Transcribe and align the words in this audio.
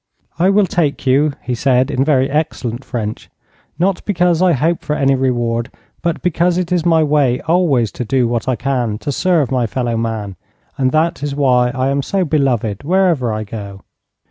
'I 0.39 0.49
will 0.49 0.65
take 0.65 1.05
you,' 1.05 1.33
he 1.43 1.53
said, 1.53 1.91
in 1.91 2.03
very 2.03 2.27
excellent 2.27 2.83
French, 2.83 3.29
'not 3.77 4.03
because 4.03 4.41
I 4.41 4.51
hope 4.53 4.81
for 4.81 4.95
any 4.95 5.13
reward, 5.13 5.69
but 6.01 6.23
because 6.23 6.57
it 6.57 6.71
is 6.71 6.83
my 6.83 7.03
way 7.03 7.39
always 7.41 7.91
to 7.91 8.03
do 8.03 8.27
what 8.27 8.47
I 8.47 8.55
can 8.55 8.97
to 8.97 9.11
serve 9.11 9.51
my 9.51 9.67
fellow 9.67 9.97
man, 9.97 10.37
and 10.75 10.91
that 10.91 11.21
is 11.21 11.35
why 11.35 11.69
I 11.75 11.89
am 11.89 12.01
so 12.01 12.25
beloved 12.25 12.83
wherever 12.83 13.31
I 13.31 13.43
go.' 13.43 13.83